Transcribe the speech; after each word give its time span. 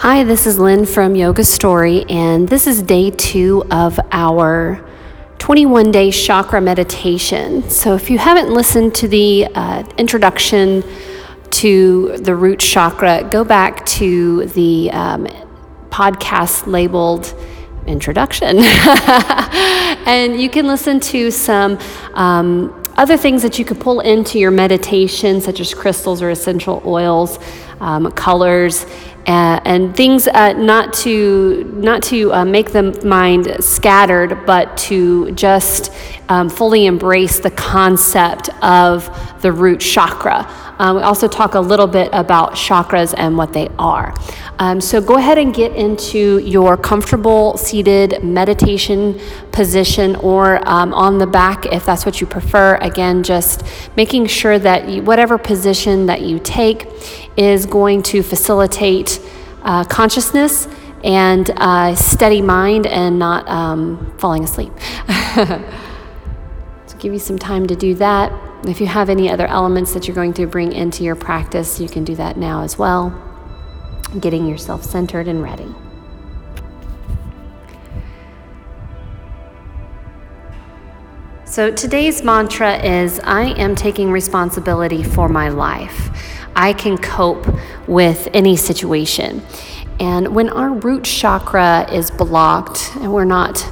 Hi, 0.00 0.24
this 0.24 0.46
is 0.46 0.58
Lynn 0.58 0.86
from 0.86 1.14
Yoga 1.14 1.44
Story, 1.44 2.06
and 2.08 2.48
this 2.48 2.66
is 2.66 2.80
day 2.80 3.10
two 3.10 3.64
of 3.70 4.00
our 4.12 4.82
21 5.36 5.90
day 5.90 6.10
chakra 6.10 6.58
meditation. 6.58 7.68
So, 7.68 7.96
if 7.96 8.08
you 8.08 8.16
haven't 8.16 8.48
listened 8.48 8.94
to 8.94 9.08
the 9.08 9.48
uh, 9.54 9.84
introduction 9.98 10.82
to 11.50 12.16
the 12.16 12.34
root 12.34 12.60
chakra, 12.60 13.28
go 13.30 13.44
back 13.44 13.84
to 14.00 14.46
the 14.46 14.90
um, 14.90 15.26
podcast 15.90 16.66
labeled 16.66 17.34
Introduction. 17.86 18.58
and 20.06 20.40
you 20.40 20.48
can 20.48 20.66
listen 20.66 20.98
to 21.00 21.30
some. 21.30 21.78
Um, 22.14 22.74
other 22.96 23.16
things 23.16 23.40
that 23.42 23.58
you 23.58 23.64
could 23.64 23.80
pull 23.80 24.00
into 24.00 24.38
your 24.38 24.50
meditation, 24.50 25.40
such 25.40 25.58
as 25.58 25.72
crystals 25.72 26.20
or 26.20 26.28
essential 26.28 26.82
oils, 26.84 27.38
um, 27.80 28.10
colors, 28.12 28.84
uh, 29.26 29.60
and 29.64 29.94
things 29.94 30.26
uh, 30.26 30.52
not 30.54 30.92
to 30.92 31.64
not 31.74 32.02
to 32.04 32.32
uh, 32.32 32.44
make 32.44 32.72
the 32.72 33.04
mind 33.04 33.56
scattered, 33.60 34.46
but 34.46 34.76
to 34.76 35.30
just 35.32 35.92
um, 36.28 36.48
fully 36.48 36.86
embrace 36.86 37.38
the 37.40 37.50
concept 37.50 38.48
of 38.62 39.08
the 39.42 39.52
root 39.52 39.80
chakra. 39.80 40.48
Um, 40.80 40.96
we 40.96 41.02
also 41.02 41.28
talk 41.28 41.54
a 41.54 41.60
little 41.60 41.86
bit 41.86 42.08
about 42.14 42.54
chakras 42.54 43.12
and 43.14 43.36
what 43.36 43.52
they 43.52 43.68
are. 43.78 44.14
Um, 44.58 44.80
so 44.80 44.98
go 44.98 45.18
ahead 45.18 45.36
and 45.36 45.54
get 45.54 45.76
into 45.76 46.38
your 46.38 46.78
comfortable 46.78 47.58
seated 47.58 48.24
meditation 48.24 49.20
position 49.52 50.16
or 50.16 50.66
um, 50.66 50.94
on 50.94 51.18
the 51.18 51.26
back 51.26 51.66
if 51.66 51.84
that's 51.84 52.06
what 52.06 52.22
you 52.22 52.26
prefer. 52.26 52.76
Again, 52.76 53.22
just 53.22 53.62
making 53.94 54.26
sure 54.26 54.58
that 54.58 54.88
you, 54.88 55.02
whatever 55.02 55.36
position 55.36 56.06
that 56.06 56.22
you 56.22 56.38
take 56.38 56.86
is 57.36 57.66
going 57.66 58.02
to 58.04 58.22
facilitate 58.22 59.20
uh, 59.62 59.84
consciousness 59.84 60.66
and 61.04 61.50
uh, 61.56 61.94
steady 61.94 62.40
mind 62.40 62.86
and 62.86 63.18
not 63.18 63.46
um, 63.48 64.14
falling 64.16 64.44
asleep. 64.44 64.72
so, 65.34 65.62
give 66.98 67.12
you 67.12 67.18
some 67.18 67.38
time 67.38 67.66
to 67.66 67.76
do 67.76 67.94
that. 67.96 68.49
If 68.64 68.78
you 68.78 68.86
have 68.86 69.08
any 69.08 69.30
other 69.30 69.46
elements 69.46 69.94
that 69.94 70.06
you're 70.06 70.14
going 70.14 70.34
to 70.34 70.46
bring 70.46 70.72
into 70.72 71.02
your 71.02 71.16
practice, 71.16 71.80
you 71.80 71.88
can 71.88 72.04
do 72.04 72.14
that 72.16 72.36
now 72.36 72.62
as 72.62 72.76
well. 72.76 73.10
Getting 74.20 74.46
yourself 74.46 74.84
centered 74.84 75.28
and 75.28 75.42
ready. 75.42 75.74
So 81.46 81.70
today's 81.72 82.22
mantra 82.22 82.76
is 82.76 83.18
I 83.24 83.46
am 83.58 83.74
taking 83.74 84.12
responsibility 84.12 85.02
for 85.02 85.28
my 85.28 85.48
life. 85.48 86.10
I 86.54 86.74
can 86.74 86.98
cope 86.98 87.46
with 87.88 88.28
any 88.34 88.56
situation. 88.56 89.42
And 89.98 90.34
when 90.34 90.50
our 90.50 90.70
root 90.70 91.04
chakra 91.04 91.90
is 91.90 92.10
blocked 92.10 92.90
and 92.96 93.12
we're 93.12 93.24
not 93.24 93.66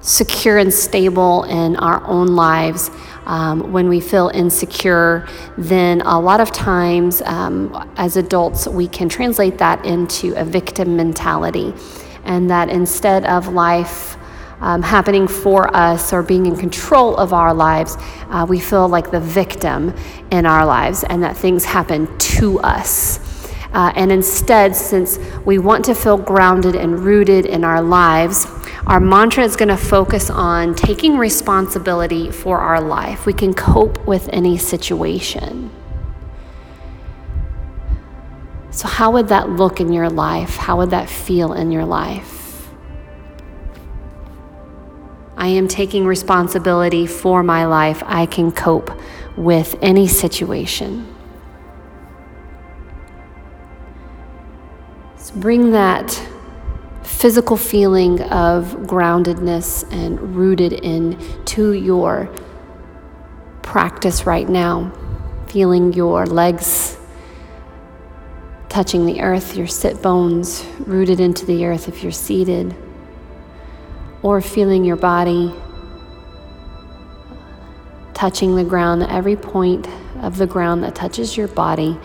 secure 0.00 0.56
and 0.56 0.72
stable 0.72 1.44
in 1.44 1.76
our 1.76 2.04
own 2.06 2.28
lives, 2.28 2.90
um, 3.26 3.72
when 3.72 3.88
we 3.88 4.00
feel 4.00 4.30
insecure, 4.34 5.26
then 5.56 6.00
a 6.02 6.18
lot 6.18 6.40
of 6.40 6.52
times 6.52 7.22
um, 7.22 7.92
as 7.96 8.16
adults, 8.16 8.66
we 8.66 8.88
can 8.88 9.08
translate 9.08 9.58
that 9.58 9.84
into 9.84 10.34
a 10.34 10.44
victim 10.44 10.96
mentality. 10.96 11.74
And 12.24 12.50
that 12.50 12.68
instead 12.68 13.24
of 13.24 13.48
life 13.48 14.16
um, 14.60 14.82
happening 14.82 15.26
for 15.26 15.74
us 15.74 16.12
or 16.12 16.22
being 16.22 16.46
in 16.46 16.56
control 16.56 17.16
of 17.16 17.32
our 17.32 17.54
lives, 17.54 17.96
uh, 18.28 18.46
we 18.48 18.60
feel 18.60 18.88
like 18.88 19.10
the 19.10 19.20
victim 19.20 19.94
in 20.30 20.46
our 20.46 20.66
lives 20.66 21.02
and 21.04 21.22
that 21.22 21.36
things 21.36 21.64
happen 21.64 22.16
to 22.18 22.60
us. 22.60 23.18
Uh, 23.72 23.92
and 23.94 24.10
instead, 24.10 24.74
since 24.74 25.18
we 25.44 25.58
want 25.58 25.84
to 25.84 25.94
feel 25.94 26.18
grounded 26.18 26.74
and 26.74 26.98
rooted 26.98 27.46
in 27.46 27.64
our 27.64 27.80
lives, 27.80 28.46
our 28.86 29.00
mantra 29.00 29.44
is 29.44 29.56
going 29.56 29.68
to 29.68 29.76
focus 29.76 30.30
on 30.30 30.74
taking 30.74 31.18
responsibility 31.18 32.30
for 32.30 32.58
our 32.58 32.80
life. 32.80 33.26
We 33.26 33.32
can 33.32 33.54
cope 33.54 34.06
with 34.06 34.28
any 34.32 34.56
situation. 34.58 35.70
So, 38.70 38.88
how 38.88 39.10
would 39.12 39.28
that 39.28 39.50
look 39.50 39.80
in 39.80 39.92
your 39.92 40.08
life? 40.08 40.56
How 40.56 40.76
would 40.78 40.90
that 40.90 41.08
feel 41.08 41.52
in 41.52 41.70
your 41.70 41.84
life? 41.84 42.40
I 45.40 45.48
am 45.48 45.68
taking 45.68 46.06
responsibility 46.06 47.06
for 47.06 47.42
my 47.42 47.64
life. 47.64 48.02
I 48.04 48.26
can 48.26 48.52
cope 48.52 48.90
with 49.38 49.74
any 49.80 50.06
situation. 50.06 51.06
So 55.16 55.34
bring 55.36 55.70
that 55.72 56.29
physical 57.20 57.58
feeling 57.58 58.18
of 58.22 58.64
groundedness 58.88 59.84
and 59.92 60.34
rooted 60.34 60.72
in 60.72 61.18
to 61.44 61.72
your 61.72 62.34
practice 63.60 64.24
right 64.24 64.48
now. 64.48 64.90
Feeling 65.46 65.92
your 65.92 66.24
legs 66.24 66.96
touching 68.70 69.04
the 69.04 69.20
earth, 69.20 69.54
your 69.54 69.66
sit 69.66 70.00
bones 70.00 70.64
rooted 70.78 71.20
into 71.20 71.44
the 71.44 71.66
earth 71.66 71.88
if 71.88 72.02
you're 72.02 72.10
seated 72.10 72.74
or 74.22 74.40
feeling 74.40 74.82
your 74.82 74.96
body 74.96 75.54
touching 78.14 78.56
the 78.56 78.64
ground, 78.64 79.02
every 79.02 79.36
point 79.36 79.86
of 80.22 80.38
the 80.38 80.46
ground 80.46 80.82
that 80.84 80.94
touches 80.94 81.36
your 81.36 81.48
body. 81.48 81.98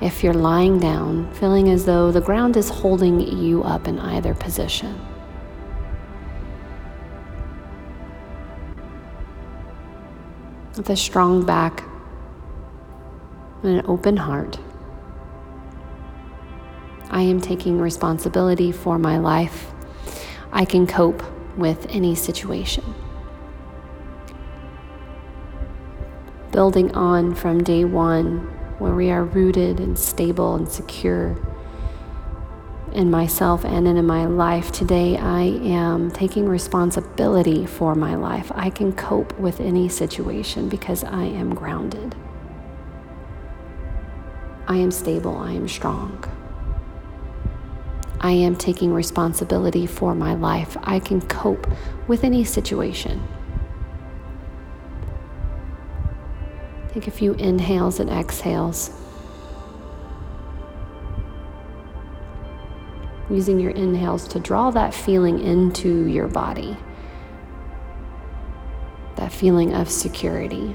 If 0.00 0.22
you're 0.22 0.34
lying 0.34 0.78
down, 0.78 1.32
feeling 1.34 1.68
as 1.68 1.84
though 1.84 2.12
the 2.12 2.20
ground 2.20 2.56
is 2.56 2.68
holding 2.68 3.20
you 3.20 3.64
up 3.64 3.88
in 3.88 3.98
either 3.98 4.32
position. 4.32 5.00
With 10.76 10.88
a 10.88 10.96
strong 10.96 11.44
back 11.44 11.82
and 13.64 13.80
an 13.80 13.86
open 13.88 14.16
heart, 14.16 14.60
I 17.10 17.22
am 17.22 17.40
taking 17.40 17.80
responsibility 17.80 18.70
for 18.70 18.98
my 18.98 19.18
life. 19.18 19.72
I 20.52 20.64
can 20.64 20.86
cope 20.86 21.24
with 21.56 21.86
any 21.90 22.14
situation. 22.14 22.84
Building 26.52 26.94
on 26.94 27.34
from 27.34 27.64
day 27.64 27.84
one, 27.84 28.57
where 28.78 28.94
we 28.94 29.10
are 29.10 29.24
rooted 29.24 29.80
and 29.80 29.98
stable 29.98 30.54
and 30.54 30.68
secure 30.68 31.36
in 32.92 33.10
myself 33.10 33.64
and 33.64 33.86
in 33.86 34.06
my 34.06 34.26
life. 34.26 34.72
Today, 34.72 35.16
I 35.16 35.42
am 35.42 36.10
taking 36.10 36.48
responsibility 36.48 37.66
for 37.66 37.94
my 37.94 38.14
life. 38.14 38.50
I 38.54 38.70
can 38.70 38.92
cope 38.92 39.38
with 39.38 39.60
any 39.60 39.88
situation 39.88 40.68
because 40.68 41.04
I 41.04 41.24
am 41.24 41.54
grounded. 41.54 42.14
I 44.66 44.76
am 44.76 44.90
stable. 44.90 45.36
I 45.36 45.52
am 45.52 45.68
strong. 45.68 46.24
I 48.20 48.32
am 48.32 48.56
taking 48.56 48.92
responsibility 48.92 49.86
for 49.86 50.14
my 50.14 50.34
life. 50.34 50.76
I 50.82 50.98
can 50.98 51.20
cope 51.20 51.68
with 52.08 52.24
any 52.24 52.44
situation. 52.44 53.22
Take 56.98 57.06
a 57.06 57.10
few 57.12 57.34
inhales 57.34 58.00
and 58.00 58.10
exhales. 58.10 58.90
Using 63.30 63.60
your 63.60 63.70
inhales 63.70 64.26
to 64.26 64.40
draw 64.40 64.72
that 64.72 64.92
feeling 64.92 65.38
into 65.38 66.06
your 66.08 66.26
body. 66.26 66.76
That 69.14 69.30
feeling 69.30 69.74
of 69.74 69.88
security. 69.88 70.74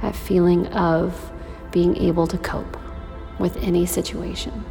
That 0.00 0.16
feeling 0.16 0.66
of 0.68 1.30
being 1.72 1.98
able 1.98 2.26
to 2.26 2.38
cope 2.38 2.78
with 3.38 3.58
any 3.58 3.84
situation 3.84 4.64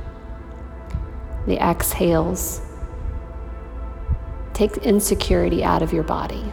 the 1.45 1.63
exhales. 1.63 2.62
Take 4.56 4.77
insecurity 4.77 5.63
out 5.63 5.83
of 5.83 5.94
your 5.94 6.01
body. 6.01 6.51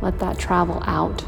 Let 0.00 0.18
that 0.18 0.38
travel 0.38 0.82
out. 0.86 1.24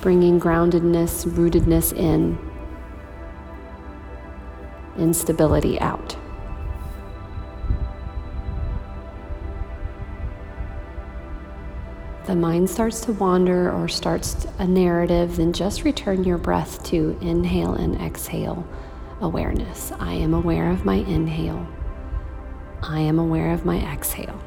Bringing 0.00 0.40
groundedness, 0.40 1.26
rootedness 1.26 1.92
in, 1.92 2.38
instability 4.96 5.78
out. 5.80 6.16
the 12.30 12.36
mind 12.36 12.70
starts 12.70 13.00
to 13.00 13.12
wander 13.14 13.72
or 13.72 13.88
starts 13.88 14.46
a 14.60 14.64
narrative, 14.64 15.36
then 15.36 15.52
just 15.52 15.82
return 15.82 16.22
your 16.22 16.38
breath 16.38 16.80
to 16.84 17.18
inhale 17.20 17.74
and 17.74 18.00
exhale 18.00 18.64
awareness. 19.20 19.90
I 19.98 20.12
am 20.12 20.32
aware 20.32 20.70
of 20.70 20.84
my 20.84 20.94
inhale. 20.94 21.66
I 22.82 23.00
am 23.00 23.18
aware 23.18 23.52
of 23.52 23.64
my 23.64 23.78
exhale. 23.78 24.40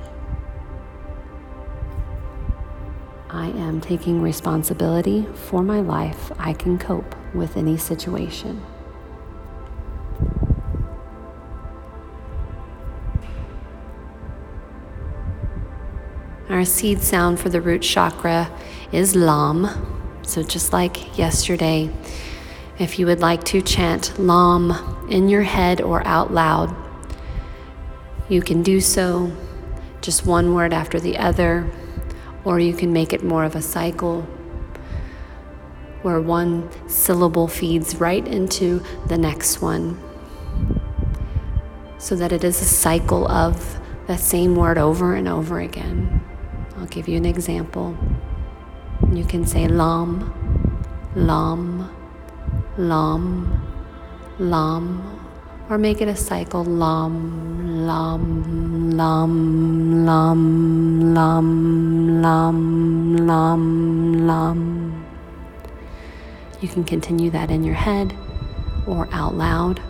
I 3.29 3.47
am 3.47 3.81
taking 3.81 4.21
responsibility 4.21 5.25
for 5.33 5.63
my 5.63 5.79
life. 5.79 6.31
I 6.37 6.53
can 6.53 6.77
cope 6.77 7.15
with 7.33 7.57
any 7.57 7.77
situation. 7.77 8.63
Our 16.49 16.65
seed 16.65 17.01
sound 17.01 17.39
for 17.39 17.49
the 17.49 17.59
root 17.61 17.81
chakra 17.81 18.51
is 18.91 19.15
Lam. 19.15 19.67
So, 20.21 20.43
just 20.43 20.71
like 20.71 21.17
yesterday, 21.17 21.89
if 22.77 22.99
you 22.99 23.07
would 23.07 23.19
like 23.19 23.43
to 23.45 23.61
chant 23.61 24.19
Lam 24.19 25.07
in 25.09 25.29
your 25.29 25.41
head 25.41 25.81
or 25.81 26.05
out 26.05 26.31
loud, 26.31 26.82
you 28.29 28.41
can 28.41 28.63
do 28.63 28.79
so 28.79 29.31
just 30.01 30.25
one 30.25 30.53
word 30.53 30.73
after 30.73 30.99
the 30.99 31.17
other, 31.17 31.69
or 32.43 32.59
you 32.59 32.73
can 32.73 32.91
make 32.91 33.13
it 33.13 33.23
more 33.23 33.43
of 33.43 33.55
a 33.55 33.61
cycle 33.61 34.21
where 36.01 36.19
one 36.19 36.69
syllable 36.89 37.47
feeds 37.47 37.95
right 37.95 38.27
into 38.27 38.83
the 39.07 39.17
next 39.17 39.61
one 39.61 39.97
so 41.97 42.15
that 42.17 42.33
it 42.33 42.43
is 42.43 42.61
a 42.61 42.65
cycle 42.65 43.25
of 43.31 43.79
the 44.07 44.17
same 44.17 44.57
word 44.57 44.77
over 44.77 45.15
and 45.15 45.27
over 45.27 45.61
again. 45.61 46.21
I'll 46.77 46.87
give 46.87 47.07
you 47.07 47.15
an 47.15 47.25
example. 47.25 47.97
You 49.13 49.23
can 49.23 49.47
say 49.47 49.69
lam, 49.69 50.33
lam, 51.15 51.89
lam, 52.77 53.61
lam, 54.37 55.19
or 55.73 55.79
make 55.79 56.01
it 56.01 56.07
a 56.07 56.15
cycle 56.15 56.63
lam, 56.63 57.87
lam, 57.87 58.91
lam, 58.95 60.05
lam, 60.05 61.13
lam, 61.15 62.21
lam, 62.21 63.17
lam, 63.25 64.27
lam. 64.27 65.05
You 66.61 66.67
can 66.67 66.83
continue 66.83 67.31
that 67.31 67.49
in 67.49 67.63
your 67.63 67.73
head 67.73 68.15
or 68.85 69.09
out 69.11 69.33
loud. 69.33 69.81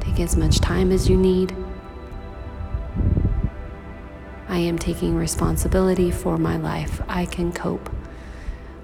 Take 0.00 0.20
as 0.20 0.36
much 0.36 0.60
time 0.60 0.92
as 0.92 1.10
you 1.10 1.16
need. 1.16 1.56
I 4.50 4.58
am 4.58 4.80
taking 4.80 5.14
responsibility 5.14 6.10
for 6.10 6.36
my 6.36 6.56
life. 6.56 7.00
I 7.08 7.24
can 7.24 7.52
cope 7.52 7.88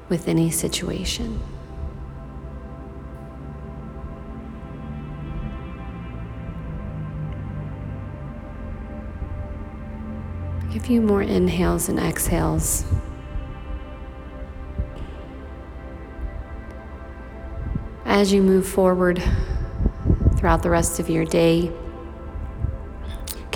with 0.09 0.29
any 0.29 0.49
situation. 0.49 1.43
A 10.73 10.79
few 10.79 11.03
more 11.03 11.21
inhales 11.21 11.89
and 11.89 11.99
exhales. 11.99 12.85
As 18.05 18.33
you 18.33 18.41
move 18.41 18.69
forward, 18.69 19.21
throughout 20.37 20.63
the 20.63 20.71
rest 20.71 21.01
of 21.01 21.11
your 21.11 21.25
day. 21.25 21.73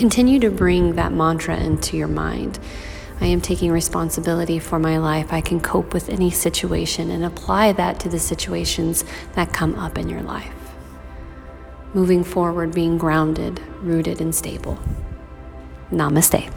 Continue 0.00 0.40
to 0.40 0.50
bring 0.50 0.94
that 0.94 1.12
mantra 1.12 1.58
into 1.58 1.94
your 1.94 2.08
mind. 2.08 2.58
I 3.20 3.26
am 3.26 3.42
taking 3.42 3.70
responsibility 3.70 4.58
for 4.58 4.78
my 4.78 4.96
life. 4.96 5.30
I 5.30 5.42
can 5.42 5.60
cope 5.60 5.92
with 5.92 6.08
any 6.08 6.30
situation 6.30 7.10
and 7.10 7.22
apply 7.22 7.72
that 7.72 8.00
to 8.00 8.08
the 8.08 8.18
situations 8.18 9.04
that 9.34 9.52
come 9.52 9.74
up 9.78 9.98
in 9.98 10.08
your 10.08 10.22
life. 10.22 10.54
Moving 11.92 12.24
forward, 12.24 12.72
being 12.72 12.96
grounded, 12.96 13.60
rooted, 13.82 14.22
and 14.22 14.34
stable. 14.34 14.78
Namaste. 15.92 16.50